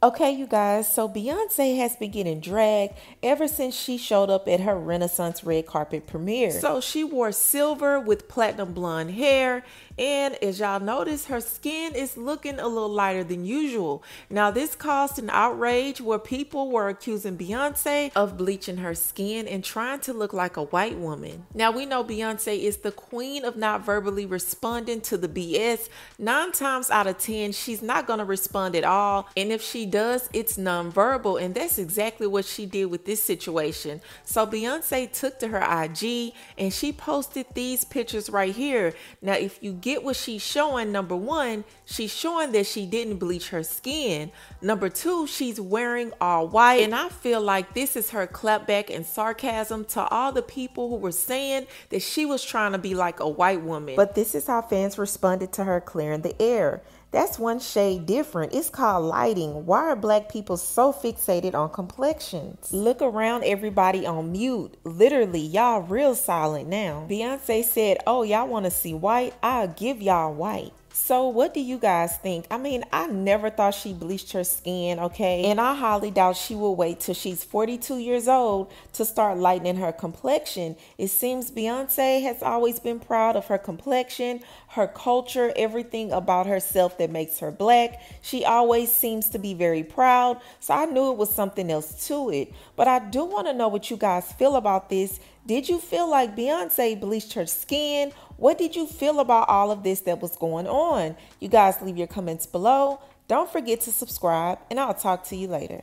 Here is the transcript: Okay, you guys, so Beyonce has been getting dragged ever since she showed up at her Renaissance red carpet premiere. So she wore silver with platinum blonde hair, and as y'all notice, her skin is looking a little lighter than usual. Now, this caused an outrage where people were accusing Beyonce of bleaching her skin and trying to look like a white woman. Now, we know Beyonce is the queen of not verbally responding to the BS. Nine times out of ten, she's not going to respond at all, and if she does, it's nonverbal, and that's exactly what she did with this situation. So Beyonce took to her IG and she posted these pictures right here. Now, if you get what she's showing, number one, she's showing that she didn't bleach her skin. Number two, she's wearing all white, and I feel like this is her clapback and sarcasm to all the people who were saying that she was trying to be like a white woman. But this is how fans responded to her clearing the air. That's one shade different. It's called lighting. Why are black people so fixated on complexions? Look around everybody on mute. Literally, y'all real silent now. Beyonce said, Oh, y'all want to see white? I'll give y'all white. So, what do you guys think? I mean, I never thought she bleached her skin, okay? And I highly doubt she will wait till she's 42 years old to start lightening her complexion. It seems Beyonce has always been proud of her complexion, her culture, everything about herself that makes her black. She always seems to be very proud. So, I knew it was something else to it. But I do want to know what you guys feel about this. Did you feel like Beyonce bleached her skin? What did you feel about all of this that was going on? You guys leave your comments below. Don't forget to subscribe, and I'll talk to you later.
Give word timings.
Okay, 0.00 0.30
you 0.30 0.46
guys, 0.46 0.86
so 0.86 1.08
Beyonce 1.08 1.76
has 1.78 1.96
been 1.96 2.12
getting 2.12 2.38
dragged 2.38 2.94
ever 3.20 3.48
since 3.48 3.74
she 3.74 3.98
showed 3.98 4.30
up 4.30 4.46
at 4.46 4.60
her 4.60 4.78
Renaissance 4.78 5.42
red 5.42 5.66
carpet 5.66 6.06
premiere. 6.06 6.52
So 6.52 6.80
she 6.80 7.02
wore 7.02 7.32
silver 7.32 7.98
with 7.98 8.28
platinum 8.28 8.74
blonde 8.74 9.10
hair, 9.10 9.64
and 9.98 10.36
as 10.36 10.60
y'all 10.60 10.78
notice, 10.78 11.24
her 11.24 11.40
skin 11.40 11.96
is 11.96 12.16
looking 12.16 12.60
a 12.60 12.68
little 12.68 12.88
lighter 12.88 13.24
than 13.24 13.44
usual. 13.44 14.04
Now, 14.30 14.52
this 14.52 14.76
caused 14.76 15.18
an 15.18 15.30
outrage 15.30 16.00
where 16.00 16.20
people 16.20 16.70
were 16.70 16.88
accusing 16.88 17.36
Beyonce 17.36 18.12
of 18.14 18.36
bleaching 18.36 18.76
her 18.76 18.94
skin 18.94 19.48
and 19.48 19.64
trying 19.64 19.98
to 20.00 20.12
look 20.12 20.32
like 20.32 20.56
a 20.56 20.62
white 20.62 20.96
woman. 20.96 21.46
Now, 21.52 21.72
we 21.72 21.86
know 21.86 22.04
Beyonce 22.04 22.56
is 22.56 22.78
the 22.78 22.92
queen 22.92 23.44
of 23.44 23.56
not 23.56 23.84
verbally 23.84 24.26
responding 24.26 25.00
to 25.00 25.16
the 25.16 25.28
BS. 25.28 25.88
Nine 26.20 26.52
times 26.52 26.88
out 26.88 27.08
of 27.08 27.18
ten, 27.18 27.50
she's 27.50 27.82
not 27.82 28.06
going 28.06 28.20
to 28.20 28.24
respond 28.24 28.76
at 28.76 28.84
all, 28.84 29.28
and 29.36 29.50
if 29.50 29.60
she 29.60 29.87
does, 29.88 30.28
it's 30.32 30.56
nonverbal, 30.56 31.42
and 31.42 31.54
that's 31.54 31.78
exactly 31.78 32.26
what 32.26 32.44
she 32.44 32.66
did 32.66 32.86
with 32.86 33.04
this 33.04 33.22
situation. 33.22 34.00
So 34.24 34.46
Beyonce 34.46 35.10
took 35.12 35.40
to 35.40 35.48
her 35.48 35.58
IG 35.58 36.32
and 36.56 36.72
she 36.72 36.92
posted 36.92 37.46
these 37.54 37.84
pictures 37.84 38.30
right 38.30 38.54
here. 38.54 38.94
Now, 39.20 39.34
if 39.34 39.62
you 39.62 39.72
get 39.72 40.04
what 40.04 40.14
she's 40.14 40.42
showing, 40.42 40.92
number 40.92 41.16
one, 41.16 41.64
she's 41.84 42.14
showing 42.14 42.52
that 42.52 42.66
she 42.66 42.86
didn't 42.86 43.16
bleach 43.16 43.48
her 43.48 43.62
skin. 43.62 44.30
Number 44.62 44.88
two, 44.88 45.26
she's 45.26 45.60
wearing 45.60 46.12
all 46.20 46.46
white, 46.48 46.82
and 46.82 46.94
I 46.94 47.08
feel 47.08 47.40
like 47.40 47.74
this 47.74 47.96
is 47.96 48.10
her 48.10 48.26
clapback 48.26 48.94
and 48.94 49.04
sarcasm 49.04 49.84
to 49.86 50.06
all 50.08 50.32
the 50.32 50.42
people 50.42 50.88
who 50.88 50.96
were 50.96 51.12
saying 51.12 51.66
that 51.90 52.02
she 52.02 52.26
was 52.26 52.44
trying 52.44 52.72
to 52.72 52.78
be 52.78 52.94
like 52.94 53.20
a 53.20 53.28
white 53.28 53.62
woman. 53.62 53.96
But 53.96 54.14
this 54.14 54.34
is 54.34 54.46
how 54.46 54.62
fans 54.62 54.98
responded 54.98 55.52
to 55.54 55.64
her 55.64 55.80
clearing 55.80 56.22
the 56.22 56.40
air. 56.40 56.82
That's 57.10 57.38
one 57.38 57.58
shade 57.58 58.04
different. 58.04 58.52
It's 58.52 58.68
called 58.68 59.06
lighting. 59.06 59.64
Why 59.64 59.80
are 59.80 59.96
black 59.96 60.30
people 60.30 60.58
so 60.58 60.92
fixated 60.92 61.54
on 61.54 61.70
complexions? 61.70 62.70
Look 62.70 63.00
around 63.00 63.44
everybody 63.44 64.04
on 64.04 64.32
mute. 64.32 64.76
Literally, 64.84 65.40
y'all 65.40 65.80
real 65.80 66.14
silent 66.14 66.68
now. 66.68 67.06
Beyonce 67.08 67.64
said, 67.64 67.98
Oh, 68.06 68.24
y'all 68.24 68.46
want 68.46 68.66
to 68.66 68.70
see 68.70 68.92
white? 68.92 69.32
I'll 69.42 69.68
give 69.68 70.02
y'all 70.02 70.34
white. 70.34 70.72
So, 71.00 71.28
what 71.28 71.54
do 71.54 71.60
you 71.60 71.78
guys 71.78 72.16
think? 72.16 72.46
I 72.50 72.58
mean, 72.58 72.84
I 72.92 73.06
never 73.06 73.50
thought 73.50 73.74
she 73.74 73.92
bleached 73.92 74.32
her 74.32 74.42
skin, 74.42 74.98
okay? 74.98 75.44
And 75.44 75.60
I 75.60 75.74
highly 75.74 76.10
doubt 76.10 76.36
she 76.36 76.56
will 76.56 76.74
wait 76.74 76.98
till 76.98 77.14
she's 77.14 77.44
42 77.44 77.98
years 77.98 78.26
old 78.26 78.72
to 78.94 79.04
start 79.04 79.38
lightening 79.38 79.76
her 79.76 79.92
complexion. 79.92 80.74
It 80.98 81.08
seems 81.08 81.52
Beyonce 81.52 82.22
has 82.24 82.42
always 82.42 82.80
been 82.80 82.98
proud 82.98 83.36
of 83.36 83.46
her 83.46 83.58
complexion, 83.58 84.40
her 84.70 84.88
culture, 84.88 85.52
everything 85.54 86.10
about 86.10 86.46
herself 86.46 86.98
that 86.98 87.10
makes 87.10 87.38
her 87.38 87.52
black. 87.52 88.02
She 88.20 88.44
always 88.44 88.90
seems 88.92 89.28
to 89.30 89.38
be 89.38 89.54
very 89.54 89.84
proud. 89.84 90.40
So, 90.58 90.74
I 90.74 90.86
knew 90.86 91.12
it 91.12 91.16
was 91.16 91.32
something 91.32 91.70
else 91.70 92.08
to 92.08 92.28
it. 92.30 92.52
But 92.74 92.88
I 92.88 92.98
do 92.98 93.24
want 93.24 93.46
to 93.46 93.54
know 93.54 93.68
what 93.68 93.88
you 93.88 93.96
guys 93.96 94.32
feel 94.32 94.56
about 94.56 94.90
this. 94.90 95.20
Did 95.46 95.66
you 95.66 95.78
feel 95.78 96.10
like 96.10 96.36
Beyonce 96.36 97.00
bleached 97.00 97.32
her 97.32 97.46
skin? 97.46 98.12
What 98.38 98.56
did 98.56 98.76
you 98.76 98.86
feel 98.86 99.18
about 99.18 99.48
all 99.48 99.72
of 99.72 99.82
this 99.82 100.02
that 100.02 100.22
was 100.22 100.36
going 100.36 100.68
on? 100.68 101.16
You 101.40 101.48
guys 101.48 101.82
leave 101.82 101.98
your 101.98 102.06
comments 102.06 102.46
below. 102.46 103.00
Don't 103.26 103.50
forget 103.50 103.80
to 103.82 103.90
subscribe, 103.90 104.60
and 104.70 104.78
I'll 104.78 104.94
talk 104.94 105.24
to 105.24 105.36
you 105.36 105.48
later. 105.48 105.82